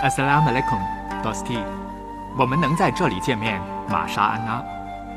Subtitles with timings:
[0.00, 0.78] Assalamu alaikum,
[1.24, 1.58] Dosti。
[2.38, 4.62] 我们能在这里见面，玛莎安娜。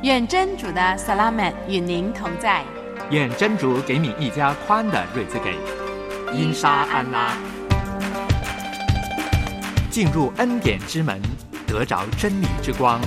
[0.02, 2.64] 愿真主的萨拉曼与您同在。
[3.12, 5.56] 愿真主给你一家宽的瑞兹给。
[6.34, 7.34] 因沙安拉。
[9.92, 11.22] 进入恩典之门，
[11.68, 13.00] 得着真理之光。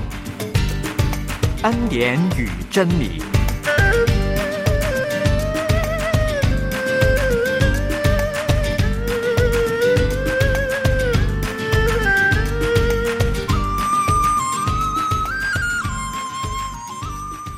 [1.65, 3.21] 恩典与真理。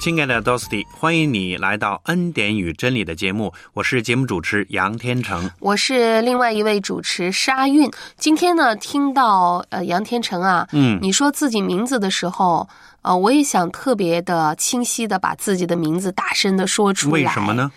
[0.07, 7.91] 亲爱的 Dosti，欢迎你来到《恩典与真理》的节目，我是节目主持杨天成，我是另外一位主持沙韵。
[8.17, 12.69] 今天呢，听到呃杨天成啊，嗯，你说自己名字的时候，
[13.03, 17.13] 呃，我也想特别的清晰的把自己的名字大声的说出来。
[17.13, 17.73] 为什么呢？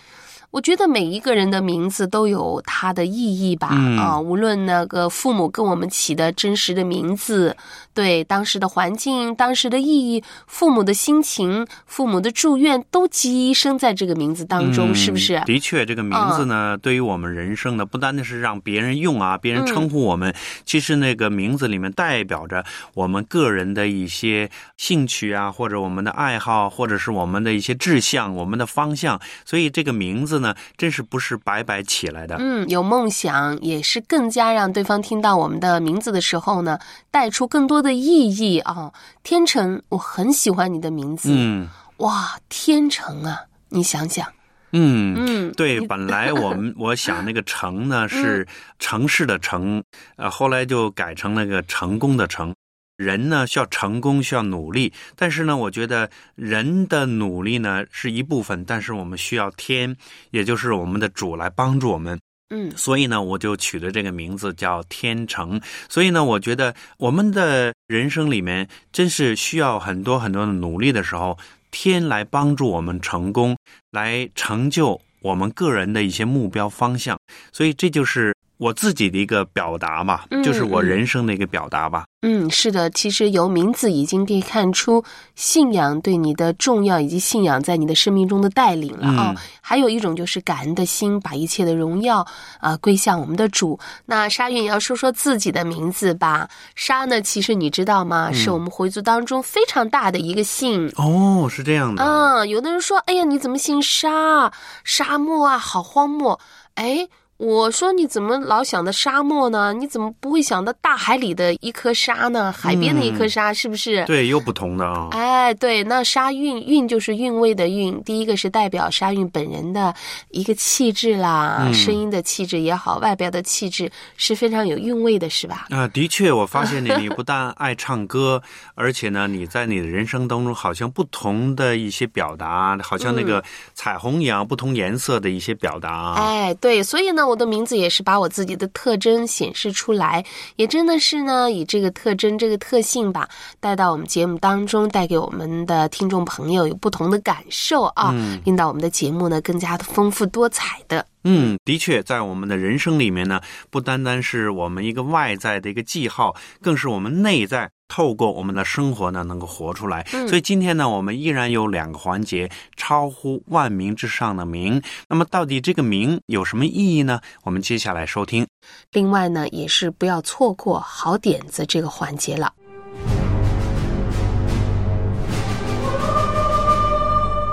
[0.50, 7.56] 我觉得每一个人的名字都有它的意义吧，嗯啊，无论那个父母跟我们起的真实的名字，
[7.94, 15.40] 对当时的环境、当时的意义、父母的心情、父母的祝愿，都寄生在这个名字当中，嗯是不是？
[15.46, 29.20] 的确，这个名字呢，对于我们人生呢，不单单是让别人用啊，别人称呼我们，其实那个名字里面代表着我们个人的一些兴趣啊，或者我们的爱好，或者是我们的一些志向、我们的方向。
[29.44, 32.36] 所以这个名字呢，真是不是白白起来的。
[32.38, 36.78] 嗯，有梦想也是更加让对方听到我们的名字的时候呢，
[37.10, 38.92] 带出更多的意义啊。
[39.22, 41.68] 天成，我很喜欢你的名字，嗯
[41.98, 44.26] 哇，天成啊，你想想，
[44.72, 45.14] 嗯。
[45.18, 48.46] 嗯，对，本来我们我想那个“成”呢是
[48.78, 49.82] 城市的“城”，
[50.16, 52.54] 呃，后来就改成那个成功的“成”。
[53.00, 59.96] 人呢需要成功，需要努力，但是呢，我觉得人的努力呢是一部分，但是我们需要天，
[60.32, 62.20] 也就是我们的主来帮助我们。
[62.52, 65.58] 嗯所以呢，我就取了这个名字叫天成。
[65.88, 71.38] 所以呢，我觉得我们的人生里面真是需要很多很多的努力的时候，
[71.70, 73.56] 天来帮助我们成功，
[73.92, 77.18] 来成就我们个人的一些目标方向。
[77.50, 82.04] 所以这就是我自己的一个表达嘛，嗯就是我嗯人生的一个表达吧。
[82.20, 85.02] 嗯，是的，其实由名字已经可以看出
[85.34, 92.26] 信仰对你的重要，以及信仰在你的生命中的带领了啊、嗯还有一种就是感恩的心，把一切的荣耀
[92.58, 93.78] 啊、归向我们的主。
[94.04, 96.46] 那沙韵也要说说自己的名字吧。
[96.74, 98.30] 沙呢，其实你知道吗？
[98.32, 100.92] 是我们回族当中非常大的一个姓。
[100.96, 102.04] 哦，是这样的。
[102.04, 104.52] 嗯，有的人说：“哎呀，你怎么姓沙？
[104.84, 106.38] 沙漠啊，好荒漠。”
[106.74, 107.06] 哎，
[107.40, 109.72] 我说你怎么老想的沙漠呢？
[109.72, 112.52] 你怎么不会想到大海里的一颗沙呢？
[112.52, 114.04] 海边的一颗沙，是不是？
[114.04, 115.08] 对，又不同的啊。
[115.12, 119.94] 哎，对，那沙韵韵就是韵味的韵，第一个是代表沙韵本人的
[120.28, 125.66] 一个气质啦，嗯声音的气质也好，外表的气质是非常有韵味的，是吧？
[125.70, 128.42] 啊，的确，我发现你，你不但爱唱歌，
[128.74, 136.12] 而且呢，你在你的人生当中，好像不同的一些表达，好像那个彩虹一样，不同颜色的一些表达。
[136.18, 140.24] 哎，对，所以呢，我的名字也是把我自己的特征显示出来，
[140.56, 143.28] 也真的是呢，以这个特征、这个特性吧，
[143.60, 151.06] 带到我们节目当中，带给我们的听众朋友有不同的感受啊，嗯令到我们的节目呢更加的丰富多彩的。
[151.24, 160.06] 嗯，的确，在我们的人生里面呢，不单单是我们一个外在的一个记号，更是我们内在透过我们的生活呢，能够活出来。
[160.12, 164.80] 嗯所以今天呢，我们依然有两个环节，超乎万民之上的名。
[165.08, 167.20] 那么，到底这个名有什么意义呢？
[167.42, 168.46] 我们接下来收听。
[168.92, 172.52] 另外呢，也是不要错过好点子这个环节了。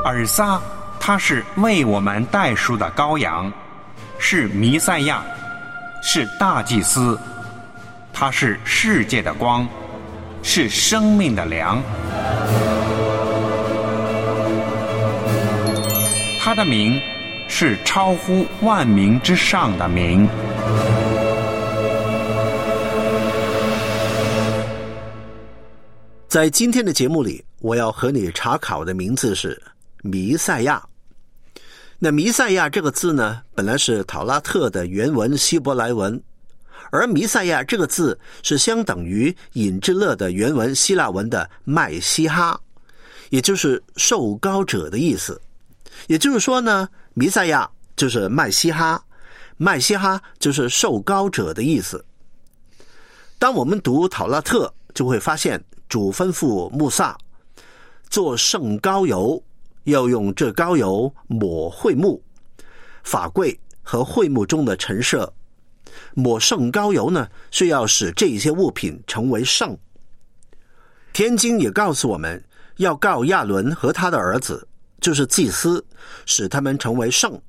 [0.06, 0.62] 尔撒，
[1.08, 3.50] 他是为我们代赎的羔羊，
[4.20, 5.24] 是弥赛亚，
[6.04, 7.18] 是大祭司，
[8.12, 9.66] 他是世界的光，
[10.44, 11.82] 是生命的粮。
[16.42, 17.00] 他的名
[17.48, 20.28] 是超乎万民之上的名。
[26.28, 29.58] 在今天的节目里，我要和你查考的名字是
[30.02, 30.84] 弥赛亚。
[32.00, 36.22] 那弥赛亚这个字呢，本来是讨拉特的原文希伯来文，
[36.92, 42.60] 而弥赛亚这个字是相等于尹志乐的原文希腊文的麦西哈，
[43.32, 45.42] 也就是受高者的意思。
[46.06, 49.04] 也就是说呢，弥赛亚就是麦西哈，
[49.58, 52.06] 麦西哈就是受高者的意思。
[53.40, 55.60] 当我们读讨拉特，就会发现
[55.90, 57.18] 主吩咐穆萨
[58.08, 59.44] 做圣膏油，
[59.88, 62.22] 要用这膏油抹会幕、
[63.04, 65.32] 法柜和会幕中的陈设，
[66.14, 69.76] 抹圣膏油呢，是要使这些物品成为圣。
[71.14, 72.44] 天经也告诉我们
[72.78, 74.68] 要告亚伦和他的儿子，
[75.00, 75.84] 就是祭司，
[76.26, 77.40] 使他们成为圣。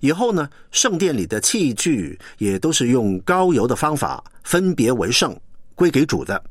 [0.00, 5.34] 以后呢，圣殿里的器具也都是用膏油的方法分别为圣，
[5.74, 6.44] 归给主的。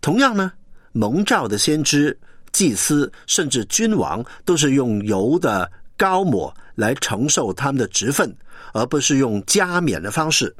[0.00, 0.52] 同样呢，
[0.92, 2.16] 蒙召的先知、
[2.56, 8.34] 祭司甚至君王，都是用油的膏抹来承受他们的职分，
[8.72, 10.56] 而不是用加冕的方式。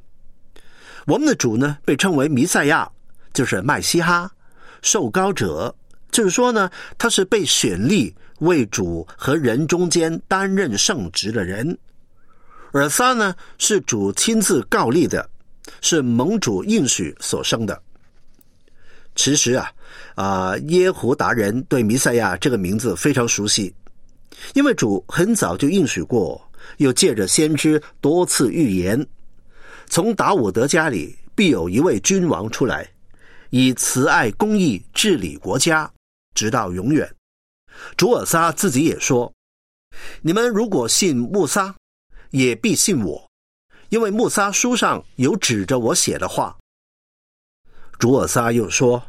[1.07, 2.87] 我们的主呢，被称为弥赛亚，
[3.33, 4.31] 就是麦西哈，
[4.83, 5.75] 受膏者，
[6.11, 8.15] 就是说呢，他是被选立。
[8.41, 11.79] 为主和人中间担任圣职的人，
[12.71, 15.27] 而撒呢是主亲自告立的，
[15.81, 17.83] 是盟主应许所生的。
[19.17, 19.73] 其实啊，
[20.15, 23.75] 啊耶胡达人对弥赛亚这个名字非常熟悉，
[24.55, 26.41] 因为主很早就应许过，
[26.77, 29.05] 又借着先知多次预言，
[29.87, 32.87] 从达伍德家里必有一位君王出来，
[33.51, 35.91] 以慈爱公义治理国家，
[36.35, 37.11] 直到永远。
[37.97, 39.33] 主尔撒自己也说
[40.21, 41.75] ：“你们如果信穆撒，
[42.31, 43.27] 也必信我，
[43.89, 46.55] 因为穆撒书上有指着我写的话。”
[47.99, 49.03] 主尔撒又说：“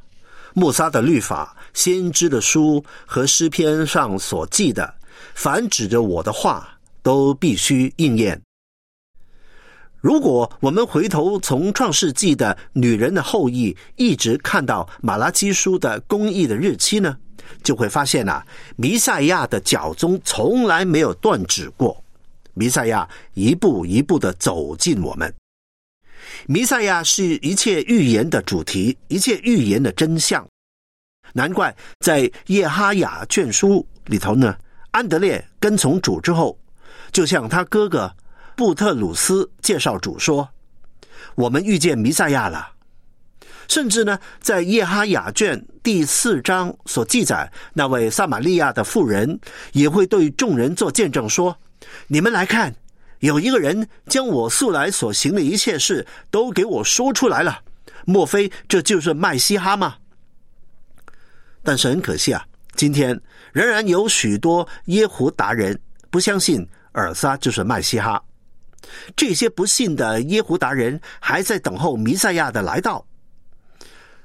[0.53, 4.93] 穆萨的律法、先知的书和诗篇上所记的，
[5.35, 8.41] 凡指着我的话，都必须应验。”
[9.99, 17.17] 如果我们回头从创世纪的女人的后裔，一直看到马拉基书的公义的日期呢？
[17.63, 18.43] 就会发现呐，
[18.75, 22.01] 弥赛亚的脚踪从来没有断指过。
[22.53, 25.33] 弥赛亚一步一步的走进我们。
[26.45, 30.45] 弥赛亚是一切预言的主题，一切预言的真相。
[31.33, 34.57] 难怪在叶哈雅卷书里头呢，
[34.91, 36.57] 安德烈跟从主之后，
[37.11, 38.11] 就向他哥哥
[38.55, 40.47] 布特鲁斯介绍主说
[41.35, 42.71] ：“我们遇见弥赛亚了。”
[43.67, 49.37] 甚至呢，在耶哈雅卷第四章所记载，那位撒玛利亚的妇人
[49.73, 51.53] 也会对众人做见证说
[52.07, 52.73] ：“你们来看，
[53.19, 57.59] 有一个人将我素来所行的一切事都给我说出来了。
[58.05, 59.95] 莫非这就是麦西哈吗？”
[61.63, 63.19] 但是很可惜啊，今天
[63.51, 65.77] 仍然有许多耶胡达人
[66.09, 68.23] 不相信尔撒就是麦西哈。
[69.15, 73.05] 这些不信的耶胡达人还在等候弥赛亚的来到。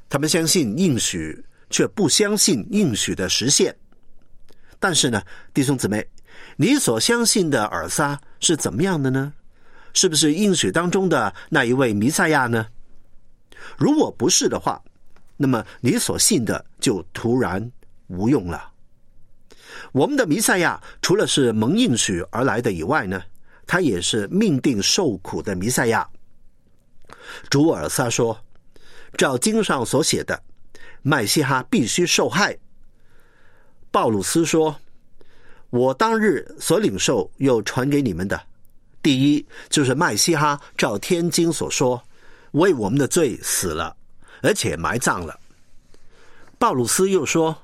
[0.09, 3.75] 他们相信应许，却不相信应许的实现。
[4.79, 5.23] 但是呢，
[5.55, 6.07] 弟兄姊妹，
[6.63, 9.33] 你所相信的尔撒是怎么样的呢？
[9.95, 12.69] 是不是应许当中的那一位弥赛亚呢？
[13.77, 14.81] 如果不是的话，
[15.37, 17.69] 那么你所信的就突然
[18.07, 18.71] 无用了。
[19.91, 23.21] 我们的弥赛亚除了是蒙应许而来的以外呢，
[23.67, 26.09] 他也是命定受苦的弥赛亚。
[27.51, 28.39] 主尔撒说。
[29.19, 30.43] 照经上所写的，
[31.03, 32.57] 麦西哈必须受害。
[33.91, 34.75] 鲍鲁斯说
[35.73, 38.39] ：“我当日所领受又传给你们的，
[39.03, 41.99] 第一就是麦西哈照天经所说，
[42.51, 43.97] 为我们的罪死了，
[44.43, 45.35] 而且埋葬了。”
[46.61, 47.57] 鲍鲁斯又说：“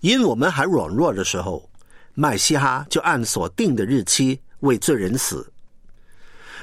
[0.00, 1.66] 因我们还软弱的时候，
[2.12, 5.50] 麦西哈就按所定的日期为罪人死。”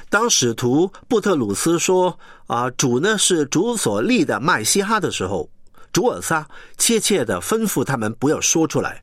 [0.08, 2.16] 当使徒布特鲁斯说
[2.46, 5.50] ：“啊，主呢是主所立的麦西哈的时候，
[5.92, 9.02] 主尔撒切切的吩咐他们不要说出来。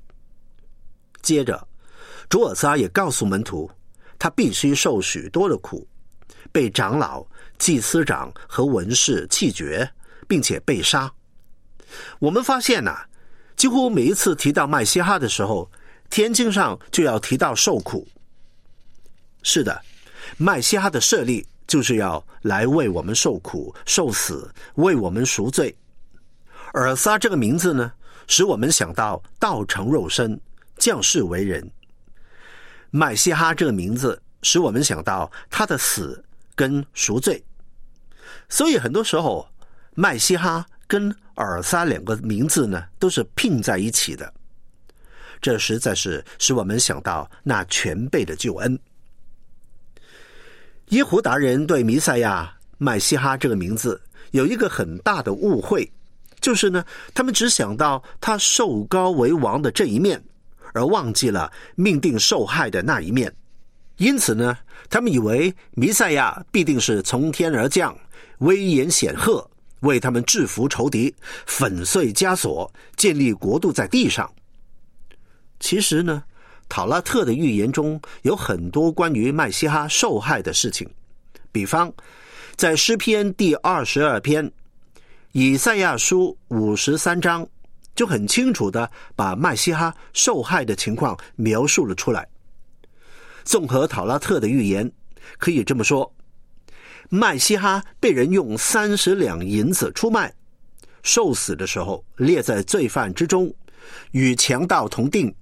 [1.21, 1.67] 接着，
[2.33, 3.69] 主尔撒也告诉门徒，
[4.17, 5.87] 他必须受许多的苦，
[6.51, 7.23] 被长老、
[7.59, 9.87] 祭司长和文士弃绝，
[10.27, 11.13] 并且被杀。
[12.17, 13.05] 我们发现呐，
[13.55, 15.69] 几乎每一次提到麦西哈的时候，
[16.09, 18.07] 天经上就要提到受苦。
[19.43, 19.79] 是的。”
[20.35, 25.71] 麦西哈的设立就是要来为我们受苦、受死，为我们赎罪。
[26.73, 27.93] 尔撒这个名字呢，
[28.25, 30.41] 使我们想到道成肉身、
[30.79, 31.69] 降世为人。
[32.95, 36.23] 麦西哈这个名字使我们想到他的死
[36.53, 37.43] 跟赎罪。
[38.47, 39.47] 所以很多时候，
[39.95, 44.31] 麦西哈跟尔撒两个名字呢，都是拼在一起的。
[45.41, 48.77] 这实在是使我们想到那全备的救恩。
[50.89, 53.99] 耶胡达人对弥赛亚麦西哈这个名字
[54.33, 55.91] 有一个很大的误会，
[56.39, 56.85] 就是呢，
[57.15, 60.23] 他们只想到他受高为王的这一面，
[60.73, 63.33] 而忘记了命定受害的那一面。
[63.97, 64.57] 因此呢，
[64.89, 67.95] 他们以为弥赛亚必定是从天而降，
[68.39, 69.49] 威严显赫，
[69.81, 71.13] 为他们制服仇敌，
[71.45, 74.29] 粉碎枷锁，建立国度在地上。
[75.59, 76.23] 其实呢。
[76.69, 80.89] 塔拉特的预言中有很多关于麦西哈受害的事情，
[81.51, 81.93] 比方，
[82.55, 84.49] 在诗篇第二十二篇、
[85.33, 87.47] 以赛亚书五十三章，
[87.95, 92.27] 就很清楚的把麦西哈受害的情况描述了出来。
[93.43, 94.91] 综合塔拉特的预言，
[95.37, 96.13] 可以这么说：
[97.09, 100.33] 麦西哈被人用三十两银子出卖，
[101.03, 103.53] 受死的时候列在罪犯之中，
[104.11, 105.33] 与强盗同定，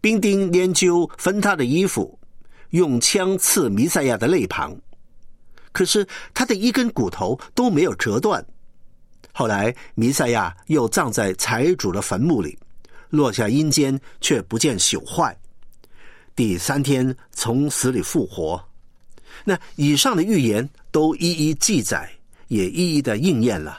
[0.00, 2.18] 兵丁研究分他的衣服，
[2.70, 4.76] 用枪刺弥赛亚的肋旁，
[5.72, 8.44] 可是他的一根骨头都没有折断。
[9.38, 12.58] 后来弥赛亚又葬在财主的坟墓里，
[13.08, 15.38] 落下阴间，却不见朽坏。
[16.34, 18.60] 第三天从死里复活，
[19.44, 22.10] 那以上的预言都一一记载，
[22.48, 23.78] 也一一的应验了。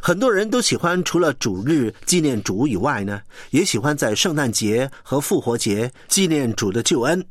[0.00, 7.24] 很多人都喜欢除了主日纪念主以外呢，也喜欢在圣诞节和复活节纪念主的救恩。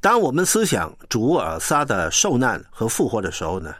[0.00, 3.72] 当我们思想主尔撒的受难和复活的时候呢，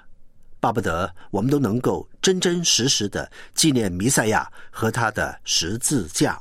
[0.65, 6.41] 巴不得我们都能够真真实实的纪念弥赛亚和他的十字架。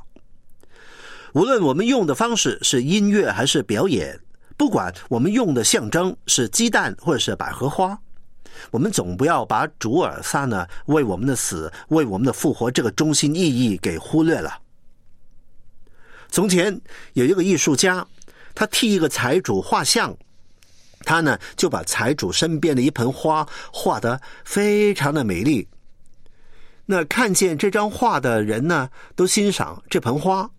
[1.34, 4.18] 无论我们用的方式是音乐还是表演，
[4.56, 7.98] 不管我们用的象征是鸡蛋或者是百合花，
[8.70, 14.58] 我们总不要把主尔撒呢为我们的死、为我们的复活这个中心意义给忽略了。
[16.30, 16.80] 从前
[17.12, 18.06] 有一个艺术家，
[18.54, 20.16] 他替一个财主画像，
[21.04, 25.68] 他呢就把财主身边的一盆花画得非常的美丽。
[26.86, 30.50] 那看见这张画的人呢，都欣赏这盆花。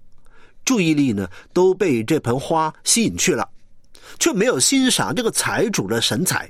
[0.64, 3.48] 注意力呢都被这盆花吸引去了，
[4.18, 6.50] 却没有欣赏这个财主的神采。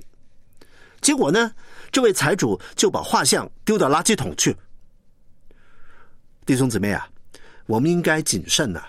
[1.01, 1.51] 结果呢，
[1.91, 4.55] 这位财主就把画像丢到垃圾桶去。
[6.45, 7.05] 弟兄姊妹啊，
[7.65, 8.81] 我们应该谨慎呐，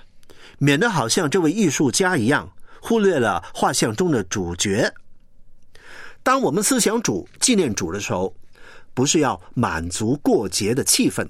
[0.59, 2.49] 免得好像这位艺术家一样，
[2.87, 4.95] 忽略了画像中的主角。
[6.23, 8.33] 当我们思想主、纪念主的时候，
[8.95, 11.27] 不是要满足过节的气氛，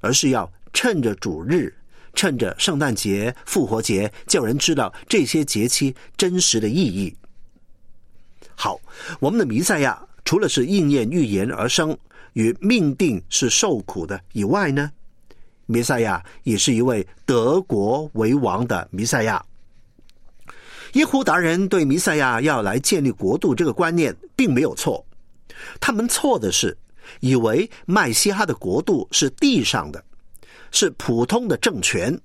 [0.00, 1.74] 而是要趁着主日。
[2.14, 7.12] 趁着圣诞节、复活节，叫人知道这些节期真实的意义。
[8.54, 8.78] 好，
[9.18, 11.98] 我们的弥赛亚除了是应验预言而生，
[12.34, 14.92] 与命定是受苦的以外呢，
[15.66, 19.44] 弥赛亚也是一位德国为王的弥赛亚。
[20.94, 25.04] 耶胡达人对弥赛亚要来建立国度这个观念并没有错，
[25.78, 26.76] 他们错的是
[27.20, 30.02] 以为麦西哈的国度是地上的。
[30.76, 32.20] 是普通的政权，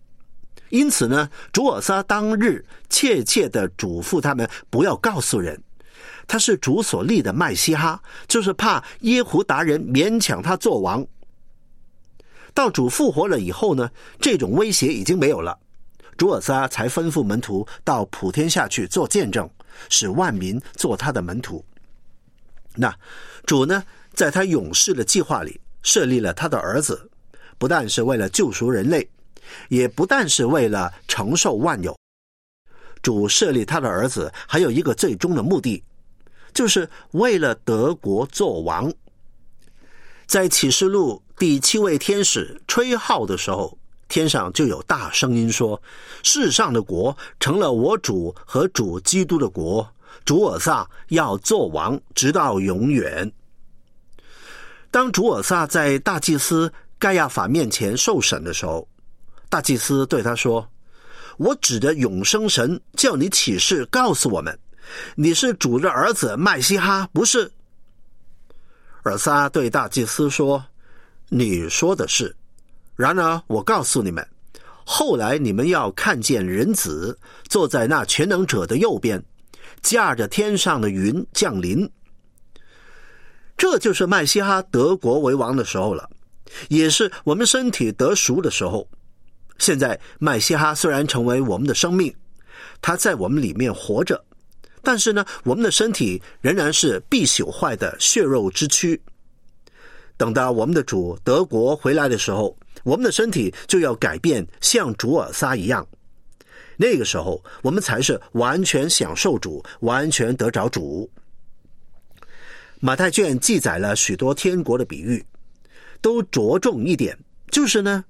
[0.69, 5.61] 因此呢，主尔撒当日切切的嘱咐他们不要告诉人，
[6.25, 11.05] 他是主所立的麦西哈，就是怕耶胡达人勉强他做王。
[12.55, 13.87] 到主复活了以后呢，
[14.19, 15.55] 这种威胁已经没有了，
[16.19, 19.49] 主尔撒才吩咐门徒到普天下去做见证，
[19.87, 21.63] 使万民做他的门徒。
[22.75, 22.93] 那
[23.45, 23.81] 主呢，
[24.13, 27.09] 在他勇士的计划里设立了他的儿子。
[27.57, 29.09] 不但是为了救赎人类，
[29.69, 31.97] 也不但是为了承受万有。
[33.01, 35.81] 主设立他的儿子，还有一个最终的目的，
[36.53, 38.93] 就是为了德国做王。
[40.27, 43.78] 在启示录第七位天使吹号的时候，
[44.09, 45.81] 天上就有大声音说
[46.21, 49.87] ：“世上的国成了我主和主基督的国，
[50.25, 53.31] 主尔撒要做王，直到永远。”
[54.91, 56.69] 当主尔撒在大祭司。
[57.01, 58.85] 盖亚法面前受审的时候，
[59.47, 60.69] 大祭司对他说
[61.39, 64.59] ：“我指着永生神叫你起誓，告诉我们，
[65.15, 67.49] 你是主的儿子麦西哈，不是？”
[69.03, 70.61] 尔撒对大祭司说
[71.31, 72.35] ：“你说的是。
[72.99, 74.27] 然而我告诉你们，
[74.83, 79.23] 后来你们要看见人子坐在那全能者的右边，
[79.81, 81.89] 驾着天上的云降临。
[83.55, 86.09] 这就是麦西哈德国为王的时候了。”
[86.67, 88.85] 也是我们身体得熟的时候。
[89.59, 92.13] 现在麦西哈虽然成为我们的生命，
[92.81, 94.21] 他在我们里面活着，
[94.83, 99.01] 但是呢，我们的身体仍然是必朽坏的血肉之躯。
[100.17, 105.87] 等到我们的主德国回来的时候，我们的身体就要改变，像主尔撒一样。
[106.77, 111.09] 那个时候，我们才是完全享受主，完全得着主。
[112.79, 115.25] 马太卷记载了许多天国的比喻。
[116.01, 117.19] 都着重一点，
[117.51, 118.05] 就是呢，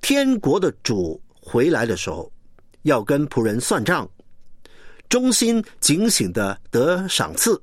[0.00, 2.30] 天国的主回来的时候，
[2.82, 4.08] 要跟仆人算账，
[5.08, 7.60] 忠心警醒的得赏赐，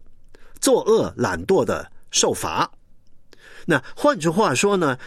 [0.60, 2.70] 作恶懒惰的受罚。
[3.66, 4.98] 那换句话说呢，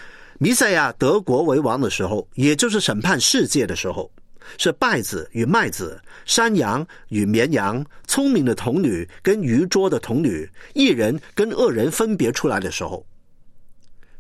[0.45, 4.13] 弥赛亚德国为王的时候，也就是审判世界的时候，
[4.59, 13.07] 是稗子与麦子、山羊与绵羊、聪明的童女跟愚拙的童女、一人跟恶人分别出来的时候。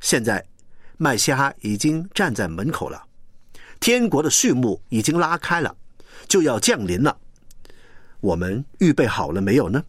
[0.00, 0.42] 现在，
[0.96, 3.04] 麦西哈已经站在门口了，
[3.78, 5.76] 天国的序幕已经拉开了，
[6.26, 7.14] 就要降临了。
[8.22, 9.84] 我们预备好了没有呢？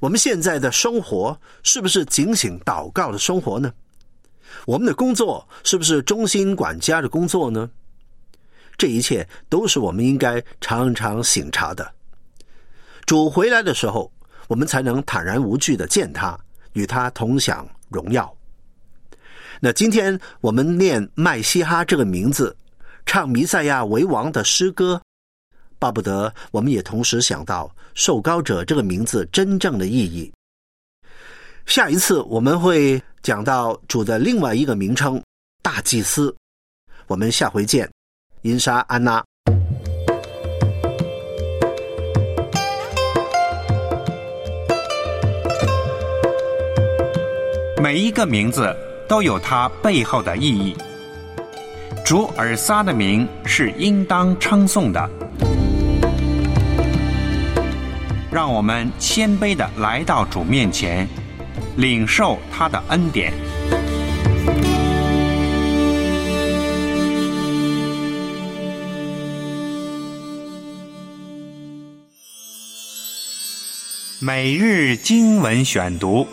[0.00, 3.72] 我们现在的生活是不是警醒祷告的生活呢？
[4.66, 7.70] 我们的工作是不是忠心管家的工作呢？
[8.76, 11.90] 这一切都是我们应该常常醒察的。
[13.06, 14.12] 主回来的时候，
[14.46, 16.38] 我们才能坦然无惧的见他，
[16.74, 18.32] 与他同享荣耀。
[19.60, 22.56] 那今天我们念麦西哈这个名字，
[23.04, 25.02] 唱弥赛亚为王的诗歌，
[25.80, 30.32] 巴不得我们也同时想到受膏者这个名字真正的意义。
[31.66, 35.20] 下一次我们会讲到主的另外一个名称——
[35.62, 36.34] 大祭司。
[37.06, 37.90] 我们下回见，
[38.42, 39.22] 因沙安娜。
[47.82, 48.74] 每一个名字
[49.08, 50.76] 都有它背后的意义。
[52.04, 55.08] 主尔撒的名是应当称颂的。
[58.30, 61.08] 让我们谦卑的来到主面前。
[61.78, 63.32] 领受他的恩典。
[74.20, 76.26] 每日经文选读。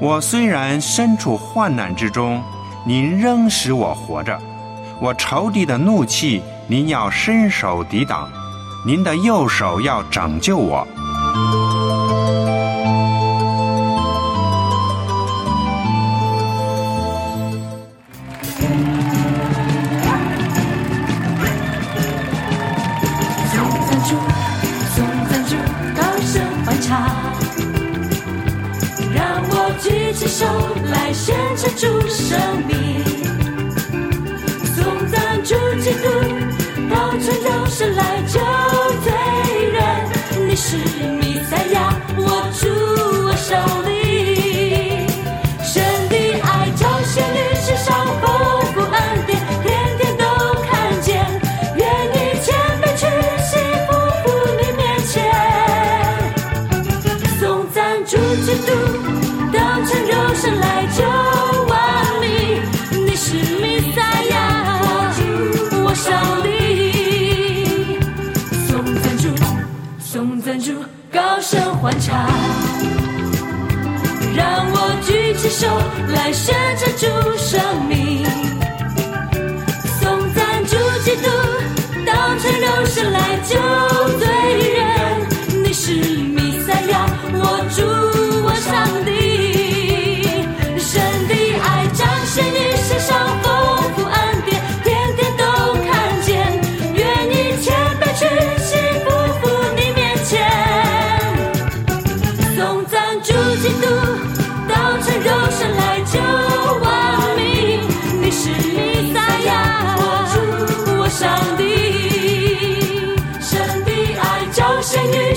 [0.00, 2.42] 我虽然身处患难之中，
[2.86, 4.40] 您仍使我活着。
[5.02, 8.26] 我仇敌的怒气，您要伸手抵挡。
[8.88, 10.88] 您的右手要拯救我。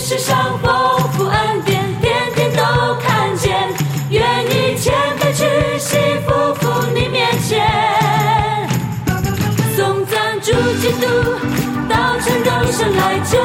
[0.04, 2.64] 世上丰富恩典，天天都
[2.96, 3.72] 看见。
[4.10, 5.46] 愿意谦卑屈
[5.78, 5.96] 膝
[6.28, 7.62] 匍匐你面前，
[9.76, 11.06] 颂赞主基督，
[11.88, 13.40] 道成肉身来救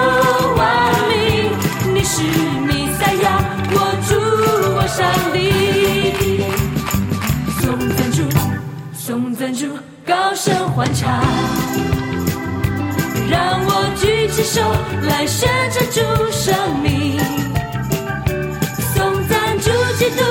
[0.57, 1.95] 万民。
[1.95, 3.39] 你是弥赛亚，
[3.71, 3.75] 我
[4.09, 4.17] 主
[4.77, 6.43] 我上帝。
[7.61, 8.23] 颂赞主，
[8.95, 11.23] 颂赞主，高声欢唱。
[14.57, 14.63] 手
[15.03, 16.01] 来宣称主
[16.33, 17.21] 生命，
[18.95, 20.23] 颂赞主基督，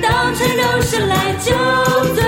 [0.00, 1.50] 当成肉身来救
[2.14, 2.27] 罪。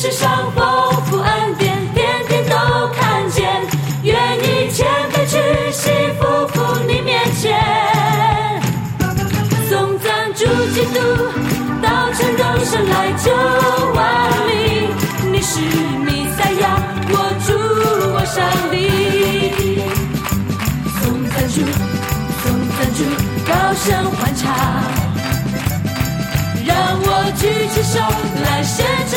[0.00, 0.62] 世上丰
[1.06, 2.54] 富恩典，天天都
[2.94, 3.44] 看见。
[4.04, 5.36] 愿意谦卑屈
[5.72, 7.58] 膝匍匐你面前，
[9.68, 11.00] 送赞主基督，
[11.82, 13.34] 到成肉生来救
[13.92, 15.32] 万民。
[15.32, 16.78] 你是弥赛亚，
[17.10, 17.58] 我主，
[18.14, 18.38] 我上
[18.70, 19.82] 帝。
[21.00, 21.56] 送赞主，
[22.44, 22.46] 送
[22.78, 23.02] 赞主，
[23.48, 24.46] 高声欢唱。
[26.64, 27.42] 让我举
[27.74, 27.98] 起手
[28.44, 29.07] 来宣。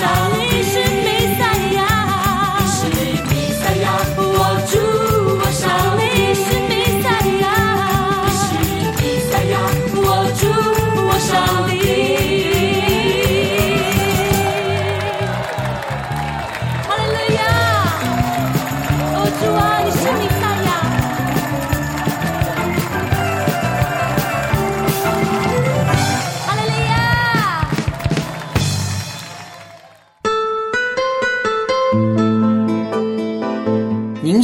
[0.00, 0.49] 主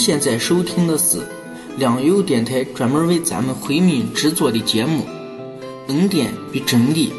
[0.06, 1.18] 现在收听的是
[1.78, 5.02] 良友电台专门为咱们回民制作的节目
[5.88, 7.10] 《恩典与真理》，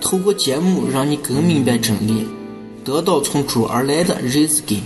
[0.00, 2.26] 透过节目让你更明白真理，
[2.84, 4.80] 得到从主而来的日子根。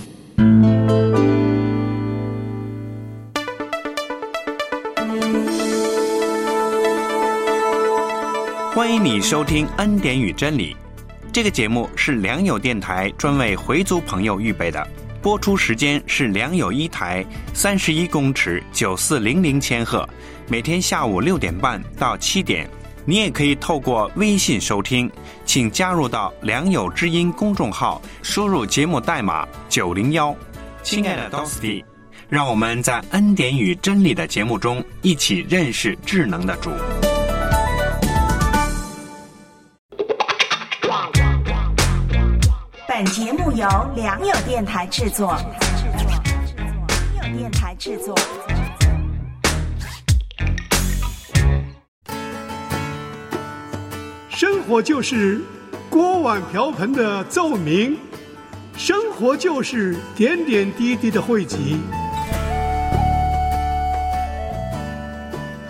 [8.75, 10.75] 欢迎你收听《恩典与真理》
[11.33, 14.87] 这个节目，是良友电台专为回族朋友预备的。
[15.25, 20.07] 播出时间是良友一台三十一公尺九四零零千赫，
[20.49, 22.69] 每天下午六点半到七点。
[23.07, 25.11] 你也可以透过微信收听，
[25.47, 30.37] 请加入到良友之音公众号，输入节目代码九零幺。
[30.83, 31.83] 亲爱的 Dosty，
[32.29, 36.69] 让我们在恩典与真理的节目中一起认识智能的主。
[42.97, 45.37] 本节目由良友电台制作。
[47.13, 48.15] 良友电台制作。
[54.29, 55.41] 生活就是
[55.91, 57.99] 锅碗瓢盆的奏鸣，
[58.77, 61.81] 生活就是点点滴滴的汇集。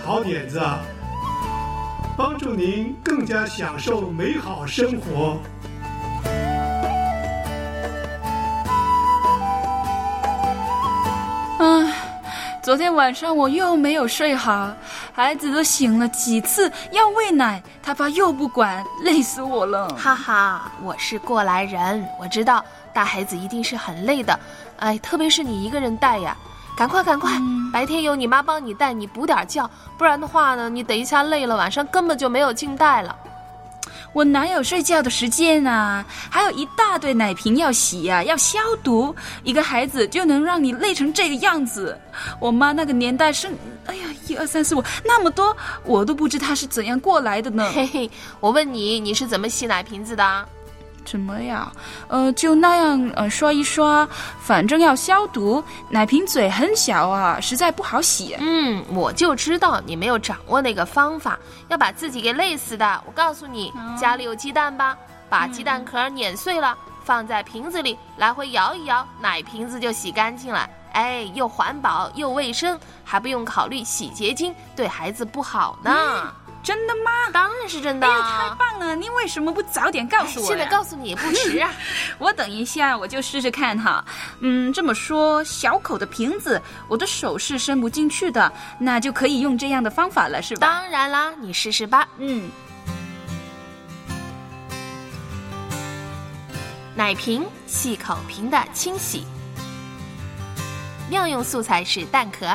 [0.05, 0.79] 好点子啊，
[2.19, 5.39] 帮助您更加享受美好生活。
[12.65, 14.73] 昨天晚上我又没有睡好，
[15.13, 19.91] 孩子都醒了几次要喂奶，他爸又不管，累死我了。
[19.91, 24.41] 哈哈，我是过来人，我知道带孩子一定是很累的，
[24.79, 26.35] 哎，特别是你一个人带呀。
[26.75, 27.33] 赶快赶快，
[27.71, 33.15] 白天有你妈帮你带，你补点觉，不然的话呢，你等一下累了，晚上根本就没有劲带了。
[34.15, 36.07] 我哪有睡觉的时间啊？
[36.31, 41.99] 还有一大堆奶瓶要洗呀、要消毒，一个孩子就能让你累成这个样子。
[42.39, 43.49] 我妈那个年代是，
[43.87, 47.69] 哎呀，一二三四五那么多，我都不知她是怎样过来的呢。
[47.75, 50.49] 嘿嘿，我问你，你是怎么洗奶瓶子的？
[51.05, 51.71] 怎么呀？
[52.09, 54.09] 呃，就那样呃刷一刷，
[54.41, 55.63] 反正要消毒。
[55.89, 58.37] 奶瓶嘴很小啊，实在不好洗。
[58.41, 61.39] 嗯，我就知道你没有掌握那个方法，
[61.69, 63.03] 要把自己给累死的。
[63.07, 64.97] 我告诉你，家里有鸡蛋吧？
[65.29, 70.69] 把鸡蛋壳碾碎了，放在瓶子里，来回摇一摇，奶瓶子就洗干净了。
[70.93, 76.33] 哎，又环保又卫生，还不用考虑洗洁精对孩子不好呢。
[76.65, 77.13] 真的吗？
[77.31, 78.07] 当然是真的。
[78.07, 78.97] 哎呀，太棒了！
[78.97, 80.49] 你为什么不早点告诉我呀？
[80.49, 81.71] 现在告诉你也不迟啊。
[82.19, 84.03] 我等一下我就试试看哈。
[84.41, 90.67] 嗯，这么说，小口的瓶子，我的手是伸不进去的，那就可以用这样的方法了，是吧？
[90.67, 92.09] 当然啦，你试试吧。
[92.17, 92.51] 嗯，
[96.95, 99.27] 奶瓶细口瓶的清洗，
[101.11, 102.47] 妙用素材是蛋壳。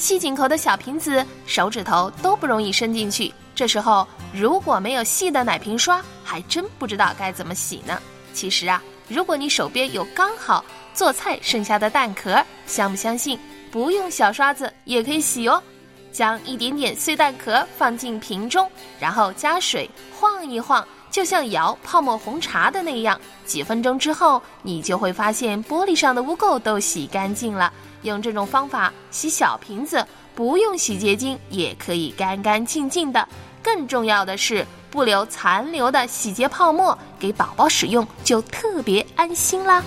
[0.00, 3.30] 细颈口的小瓶子，手指头都不容易伸进去。
[3.54, 8.00] 这时候如果没有细的奶瓶刷，还真不知道该怎么洗呢。
[8.32, 13.38] 其实啊，如果你手边有刚好做菜剩下的蛋壳，相不相信
[13.70, 15.62] 不用小刷子也可以洗哦。
[16.10, 23.20] 将一点点碎蛋壳放进瓶中，然后加水晃一晃，就像摇泡沫红茶的那样。
[23.44, 27.72] 几分钟之后，你就会发现玻璃上的污垢都洗干净了。
[28.02, 33.28] 用这种方法洗小瓶子，不用洗洁精也可以干干净净的。
[33.62, 39.82] 更重要的是，不留残留的洗洁泡沫，给宝宝使用就特别安心啦。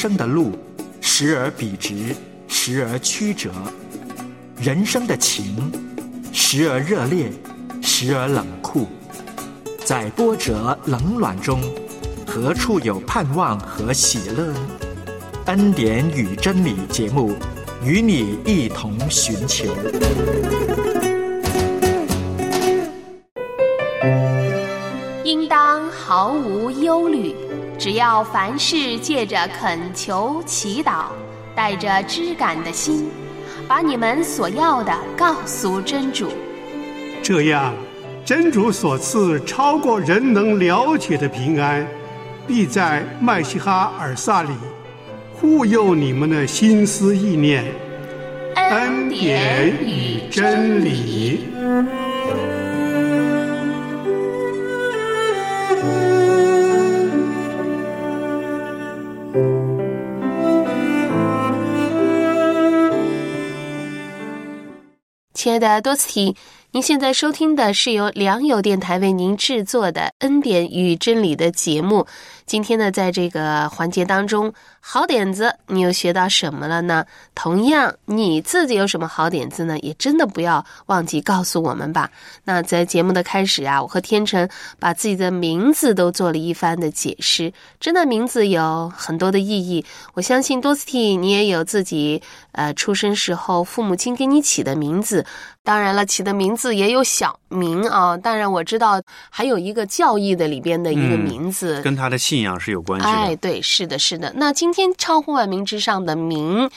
[0.00, 0.52] 生的路，
[1.00, 2.14] 时而笔直，
[2.46, 3.50] 时而曲折；
[4.56, 5.72] 人生的情，
[6.32, 7.32] 时而热烈，
[7.82, 8.86] 时而冷酷。
[9.84, 11.60] 在波折冷暖中，
[12.24, 14.54] 何处有盼望和喜乐？
[15.46, 17.34] 恩典与真理节目
[17.84, 19.64] 与你一同寻求。
[25.24, 27.34] 应当毫无忧虑，
[27.78, 31.04] 只要凡事借着恳求、祈祷，
[31.54, 33.08] 带着知感的心，
[33.68, 36.32] 把你们所要的告诉真主。
[37.22, 37.72] 这样，
[38.24, 41.86] 真主所赐超过人能了解的平安，
[42.48, 44.50] 必在麦西哈尔萨里
[45.34, 47.64] 护佑你们的心思意念。
[48.56, 51.44] 恩典与真理。
[65.48, 66.36] 亲爱的多斯提，
[66.72, 72.06] 您现在收听的是由良友电台为您制作的《恩典与真理》的节目。
[72.48, 77.04] 今天呢，在这个环节当中，好点子，你又学到什么了呢？
[77.34, 79.78] 同样，你自己有什么好点子呢？
[79.80, 82.10] 也真的不要忘记告诉我们吧。
[82.44, 87.52] 那在节目的开始啊，我和天成把自己的名字都做了一番的解释。
[87.78, 89.84] 真的名字有很多的意义，
[90.14, 95.26] 我相信多斯蒂你也有自己呃出生时候父母亲给你起的名字。
[95.62, 98.16] 当然了，起的名字也有小名啊。
[98.16, 103.10] 当然，我知道还有一个教义的里边的一个名字，嗯、跟他的信仰是有关系的。
[103.10, 104.32] 哎，对，是的，是的。
[104.36, 106.70] 那今天超乎万民之上的名，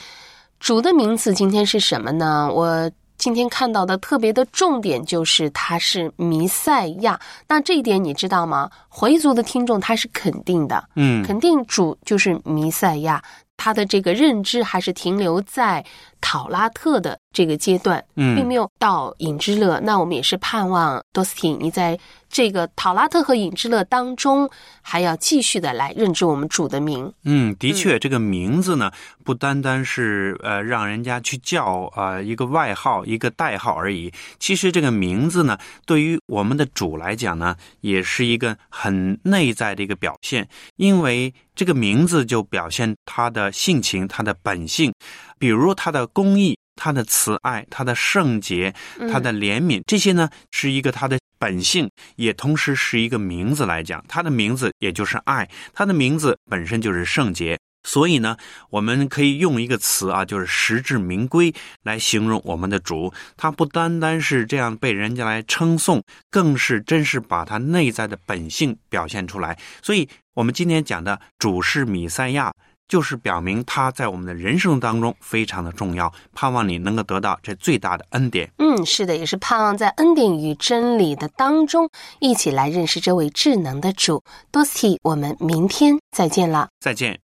[0.58, 2.50] 主的名字今天是什么呢？
[2.52, 7.20] 我今天看到的特别的重点就是他是弥赛亚。
[7.46, 8.68] 那这一点你知道吗？
[8.88, 13.22] 回族的听众他是肯定的，嗯，肯定主就是弥赛亚。
[13.56, 15.84] 他的这个认知还是停留在
[16.20, 19.80] 讨拉特的这个阶段，嗯，并没有到隐之乐。
[19.80, 24.48] 那我们也是盼望多斯汀，你在这个讨拉特和隐之乐当中，
[24.80, 27.12] 还要继续的来认知我们主的名。
[27.24, 28.90] 嗯，的确，这个名字呢，
[29.24, 34.12] 不单单是呃让人家去叫啊、呃、一个外号、一个代号而已。
[34.38, 44.92] 其实这个名字呢，对于我们的主来讲呢，也是一个很内在的一个表现，因为这个名字就表现他的性情、他的本性，
[45.38, 48.74] 比如他的公义、他的慈爱、他的圣洁、
[49.08, 57.56] 他的怜悯，这些呢是一个他的本性，也同时是一个名字来讲，他的名字也就是爱，他的名字本身就是圣洁。
[57.84, 58.36] 所以呢，
[58.70, 63.12] 我们可以用一个词啊，就是实至名归来形容我们的主。
[63.36, 69.56] 他不单单是这样被人家来称颂，更是真是把他内在的本性表现出来。
[69.82, 72.52] 所以，我们今天讲的主是弥赛亚，
[72.92, 76.12] 就是表明他在我们的人生当中非常的重要。
[76.34, 78.52] 盼望你能够得到这最大的恩典。
[78.58, 81.88] 嗯，是的，也是盼望在恩典与真理的当中，
[82.20, 84.22] 一起来认识这位智能的主。
[84.50, 86.68] 多斯蒂，我们明天再见了。
[86.80, 87.18] 再见。